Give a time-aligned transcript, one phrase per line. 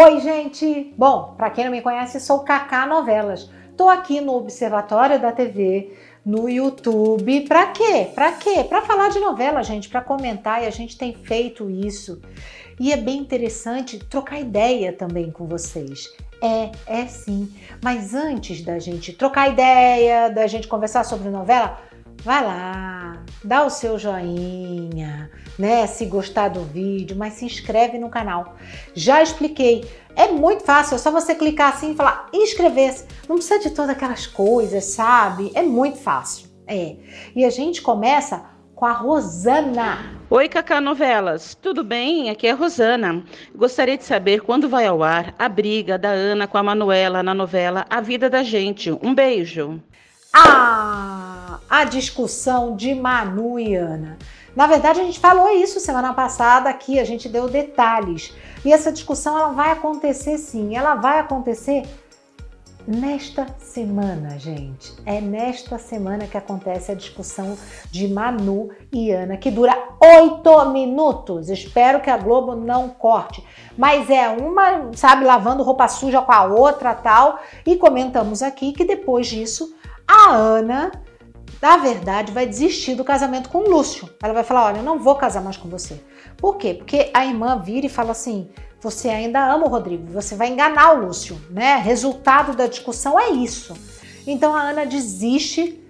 [0.00, 0.94] Oi, gente!
[0.96, 3.50] Bom, para quem não me conhece, sou Kaká Novelas.
[3.76, 5.92] Tô aqui no Observatório da TV,
[6.24, 7.40] no YouTube.
[7.48, 8.08] Para quê?
[8.14, 8.62] Para quê?
[8.62, 12.22] Para falar de novela, gente, para comentar e a gente tem feito isso.
[12.78, 16.08] E é bem interessante trocar ideia também com vocês.
[16.40, 17.52] É, é sim.
[17.82, 21.76] Mas antes da gente trocar ideia, da gente conversar sobre novela,
[22.22, 25.28] vai lá, dá o seu joinha,
[25.58, 25.86] né?
[25.86, 28.56] Se gostar do vídeo, mas se inscreve no canal.
[28.94, 29.84] Já expliquei.
[30.14, 33.06] É muito fácil, é só você clicar assim e falar inscrever-se.
[33.28, 35.50] Não precisa de todas aquelas coisas, sabe?
[35.54, 36.48] É muito fácil.
[36.66, 36.96] É.
[37.34, 38.44] E a gente começa
[38.74, 39.98] com a Rosana.
[40.30, 41.56] Oi, Cacá Novelas.
[41.60, 42.30] Tudo bem?
[42.30, 43.24] Aqui é a Rosana.
[43.54, 47.34] Gostaria de saber quando vai ao ar a briga da Ana com a Manuela na
[47.34, 48.92] novela A Vida da Gente.
[49.02, 49.82] Um beijo.
[50.32, 54.18] Ah, a discussão de Manu e Ana.
[54.58, 58.34] Na verdade, a gente falou isso semana passada aqui, a gente deu detalhes.
[58.64, 61.84] E essa discussão ela vai acontecer sim, ela vai acontecer
[62.84, 64.94] nesta semana, gente.
[65.06, 67.56] É nesta semana que acontece a discussão
[67.92, 71.48] de Manu e Ana, que dura oito minutos.
[71.48, 73.46] Espero que a Globo não corte.
[73.76, 77.38] Mas é uma, sabe, lavando roupa suja com a outra tal.
[77.64, 79.72] E comentamos aqui que depois disso
[80.04, 80.90] a Ana,
[81.60, 84.08] na verdade, vai desistir do casamento com o Lúcio.
[84.22, 86.00] Ela vai falar: Olha, eu não vou casar mais com você.
[86.36, 86.74] Por quê?
[86.74, 88.48] Porque a irmã vira e fala assim:
[88.80, 91.76] Você ainda ama o Rodrigo, você vai enganar o Lúcio, né?
[91.76, 93.74] Resultado da discussão é isso.
[94.26, 95.82] Então a Ana desiste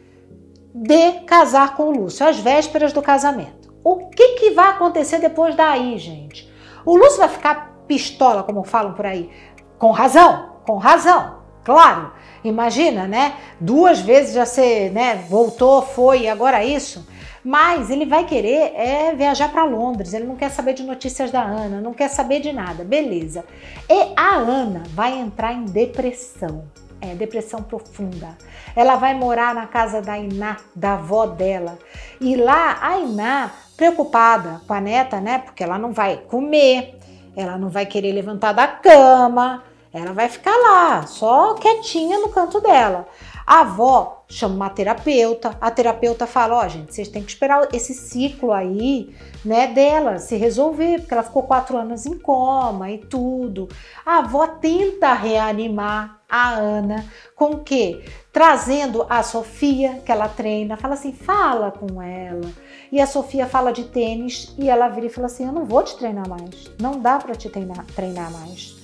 [0.74, 3.74] de casar com o Lúcio, às vésperas do casamento.
[3.84, 6.50] O que, que vai acontecer depois daí, gente?
[6.84, 9.30] O Lúcio vai ficar pistola, como falam por aí,
[9.78, 11.37] com razão, com razão.
[11.68, 13.34] Claro, imagina, né?
[13.60, 17.06] Duas vezes já você, né, voltou, foi agora isso.
[17.44, 21.42] Mas ele vai querer é viajar para Londres, ele não quer saber de notícias da
[21.42, 23.44] Ana, não quer saber de nada, beleza.
[23.86, 26.64] E a Ana vai entrar em depressão,
[27.02, 28.38] é depressão profunda.
[28.74, 31.78] Ela vai morar na casa da Iná, da avó dela.
[32.18, 35.36] E lá a Iná, preocupada com a neta, né?
[35.36, 36.98] Porque ela não vai comer,
[37.36, 39.62] ela não vai querer levantar da cama,
[39.98, 43.06] ela vai ficar lá, só quietinha no canto dela.
[43.48, 47.66] A avó chama uma terapeuta, a terapeuta fala: Ó, oh, gente, vocês têm que esperar
[47.72, 52.98] esse ciclo aí, né, dela se resolver, porque ela ficou quatro anos em coma e
[52.98, 53.66] tudo.
[54.04, 58.04] A avó tenta reanimar a Ana com o quê?
[58.30, 62.52] Trazendo a Sofia, que ela treina, fala assim: fala com ela.
[62.92, 65.82] E a Sofia fala de tênis e ela vira e fala assim: eu não vou
[65.82, 68.77] te treinar mais, não dá para te treinar, treinar mais.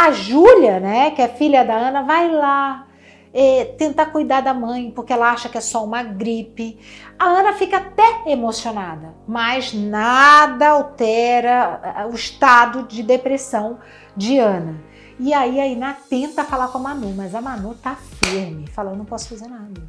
[0.00, 2.86] A Júlia, né, que é filha da Ana, vai lá
[3.34, 6.78] é, tentar cuidar da mãe, porque ela acha que é só uma gripe.
[7.18, 13.80] A Ana fica até emocionada, mas nada altera o estado de depressão
[14.16, 14.76] de Ana.
[15.18, 18.98] E aí a Iná tenta falar com a Manu, mas a Manu tá firme, falando
[18.98, 19.82] não posso fazer nada.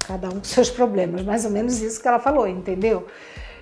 [0.00, 3.06] Cada um com seus problemas, mais ou menos isso que ela falou, entendeu?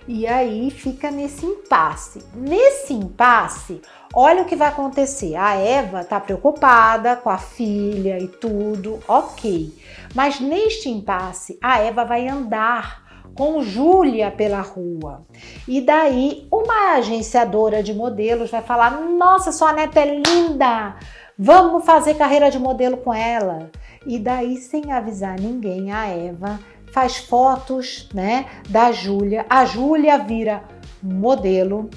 [0.09, 2.25] E aí fica nesse impasse.
[2.34, 3.81] Nesse impasse,
[4.15, 5.37] olha o que vai acontecer.
[5.37, 9.72] A Eva tá preocupada com a filha e tudo, ok.
[10.15, 15.25] Mas neste impasse, a Eva vai andar com Júlia pela rua.
[15.66, 20.97] E daí, uma agenciadora de modelos vai falar: Nossa, sua neta é linda!
[21.43, 23.71] Vamos fazer carreira de modelo com ela.
[24.05, 26.61] E daí, sem avisar ninguém, a Eva
[26.92, 29.46] faz fotos, né, da Júlia.
[29.48, 30.64] A Júlia vira
[31.02, 31.88] modelo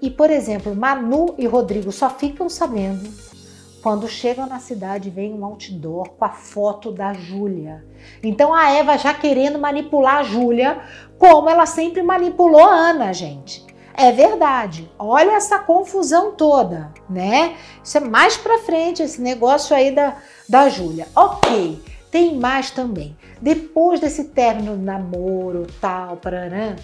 [0.00, 3.08] e, por exemplo, Manu e Rodrigo só ficam sabendo
[3.82, 7.84] quando chegam na cidade vem um outdoor com a foto da Júlia.
[8.22, 10.80] Então a Eva já querendo manipular a Júlia,
[11.16, 13.66] como ela sempre manipulou a Ana, gente.
[13.94, 14.88] É verdade.
[14.98, 17.56] Olha essa confusão toda, né?
[17.82, 20.16] Isso é mais para frente esse negócio aí da
[20.48, 21.06] da Júlia.
[21.14, 21.78] OK.
[22.10, 23.16] Tem mais também.
[23.40, 26.76] Depois desse término namoro, tal, paranã,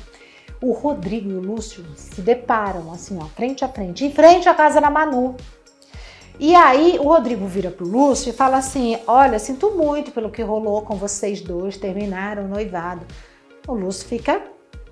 [0.63, 4.55] o Rodrigo e o Lúcio se deparam assim, ó, frente a frente, em frente à
[4.55, 5.37] casa da Manu.
[6.39, 10.43] E aí o Rodrigo vira pro Lúcio e fala assim: Olha, sinto muito pelo que
[10.43, 13.07] rolou com vocês dois, terminaram o noivado.
[13.69, 14.43] O Lúcio fica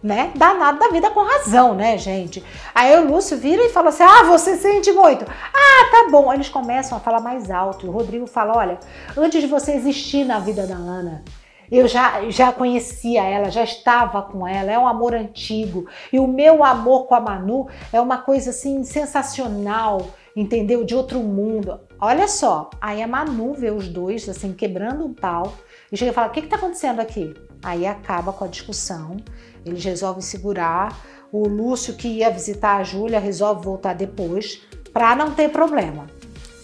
[0.02, 0.32] né?
[0.34, 2.42] Danado da vida com razão, né, gente?
[2.74, 5.24] Aí o Lúcio vira e fala assim: Ah, você sente muito.
[5.24, 6.32] Ah, tá bom.
[6.32, 7.86] Eles começam a falar mais alto.
[7.86, 8.78] E o Rodrigo fala: Olha,
[9.16, 11.22] antes de você existir na vida da Ana,
[11.70, 15.86] eu já, já conhecia ela, já estava com ela, é um amor antigo.
[16.12, 20.84] E o meu amor com a Manu é uma coisa assim sensacional, entendeu?
[20.84, 21.80] De outro mundo.
[22.00, 25.54] Olha só, aí a Manu vê os dois assim quebrando um pau
[25.90, 27.32] e chega e fala: O que está acontecendo aqui?
[27.62, 29.16] Aí acaba com a discussão,
[29.64, 30.98] eles resolvem segurar.
[31.30, 34.60] O Lúcio, que ia visitar a Júlia, resolve voltar depois,
[34.92, 36.06] para não ter problema.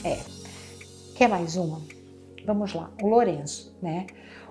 [0.05, 0.19] É.
[1.15, 1.81] Quer mais uma?
[2.45, 2.91] Vamos lá.
[3.03, 4.07] O Lourenço, né?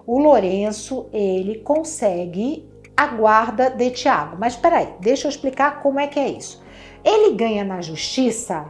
[0.05, 4.37] O Lourenço, ele consegue a guarda de Tiago.
[4.39, 6.63] Mas peraí, deixa eu explicar como é que é isso.
[7.03, 8.65] Ele ganha na justiça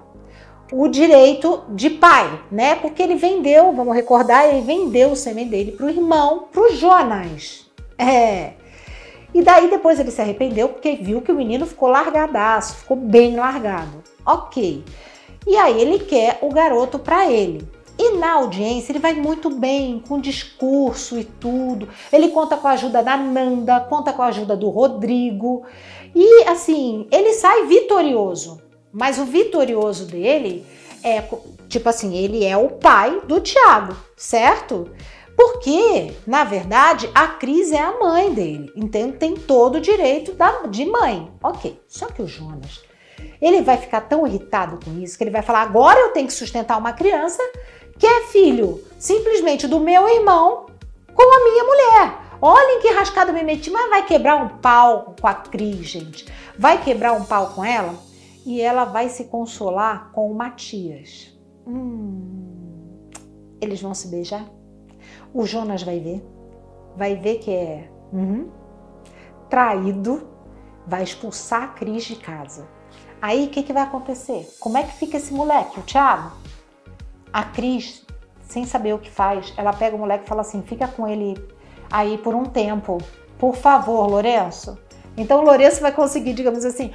[0.72, 2.76] o direito de pai, né?
[2.76, 6.74] Porque ele vendeu, vamos recordar, ele vendeu o sêmen dele para o irmão, para o
[6.74, 7.67] Jonas.
[7.98, 8.54] É.
[9.34, 13.36] E daí depois ele se arrependeu porque viu que o menino ficou largadaço, ficou bem
[13.36, 14.04] largado.
[14.26, 14.84] Ok.
[15.46, 17.68] E aí ele quer o garoto para ele.
[18.00, 21.90] E na audiência ele vai muito bem, com discurso e tudo.
[22.12, 25.66] Ele conta com a ajuda da Nanda, conta com a ajuda do Rodrigo.
[26.14, 28.62] E assim, ele sai vitorioso.
[28.92, 30.66] Mas o vitorioso dele
[31.04, 31.24] é,
[31.68, 34.92] tipo assim, ele é o pai do Tiago, certo?
[35.38, 40.64] Porque, na verdade, a Cris é a mãe dele, então tem todo o direito da,
[40.64, 41.32] de mãe.
[41.44, 42.82] Ok, só que o Jonas,
[43.40, 46.34] ele vai ficar tão irritado com isso que ele vai falar: agora eu tenho que
[46.34, 47.44] sustentar uma criança
[48.00, 50.66] que é filho simplesmente do meu irmão
[51.14, 52.18] com a minha mulher.
[52.42, 56.26] Olhem que rascada me meti, mas vai quebrar um pau com a Cris, gente.
[56.58, 57.94] Vai quebrar um pau com ela
[58.44, 61.32] e ela vai se consolar com o Matias.
[61.68, 63.08] Hum,
[63.62, 64.57] eles vão se beijar?
[65.34, 66.26] O Jonas vai ver,
[66.96, 68.50] vai ver que é uhum,
[69.50, 70.28] traído,
[70.86, 72.68] vai expulsar a Cris de casa.
[73.22, 74.48] Aí o que, que vai acontecer?
[74.60, 76.32] Como é que fica esse moleque, o Thiago?
[77.34, 78.06] A Cris,
[78.42, 81.36] sem saber o que faz, ela pega o moleque e fala assim: fica com ele
[81.92, 83.00] aí por um tempo,
[83.38, 84.78] por favor, Lourenço.
[85.18, 86.92] Então o Lourenço vai conseguir, digamos assim,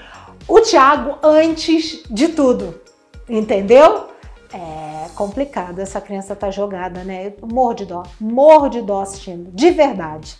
[0.46, 2.80] o Thiago antes de tudo,
[3.28, 4.11] entendeu?
[4.54, 7.28] É complicado, essa criança tá jogada, né?
[7.40, 10.36] Eu morro de dó, morro de dó assistindo, de verdade.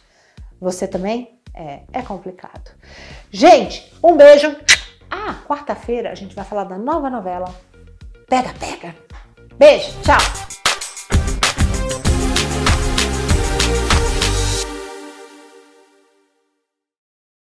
[0.61, 1.39] Você também?
[1.55, 2.71] É, é complicado.
[3.31, 4.55] Gente, um beijo.
[5.11, 7.55] Ah, quarta-feira a gente vai falar da nova novela
[8.29, 8.95] Pega Pega.
[9.59, 10.52] Beijo, tchau!